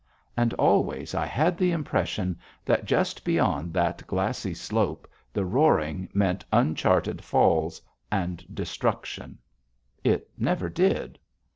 And 0.35 0.55
always 0.55 1.13
I 1.13 1.27
had 1.27 1.59
the 1.59 1.69
impression 1.71 2.39
that 2.65 2.85
just 2.85 3.23
beyond 3.23 3.71
that 3.73 4.07
glassy 4.07 4.55
slope 4.55 5.07
the 5.31 5.45
roaring 5.45 6.09
meant 6.11 6.43
uncharted 6.51 7.23
falls 7.23 7.79
and 8.11 8.43
destruction. 8.51 9.37
It 10.03 10.27
never 10.39 10.69
did. 10.69 11.19